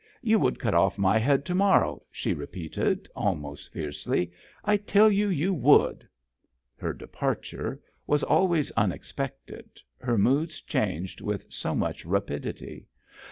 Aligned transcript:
"You 0.23 0.39
would 0.39 0.57
cut 0.57 0.73
off 0.73 0.97
my 0.97 1.19
head 1.19 1.45
to 1.45 1.53
morrow," 1.53 2.01
she 2.09 2.33
repeated, 2.33 3.07
almost 3.15 3.71
fiercely;" 3.71 4.31
I 4.65 4.77
tell 4.77 5.11
you 5.11 5.27
you 5.27 5.53
would." 5.53 6.07
Her 6.75 6.91
departure 6.91 7.79
was 8.07 8.23
always 8.23 8.71
un 8.75 8.91
expected, 8.91 9.79
her 9.99 10.17
moods 10.17 10.59
changed 10.59 11.21
with 11.21 11.45
so 11.53 11.75
much 11.75 12.03
rapidity. 12.03 12.87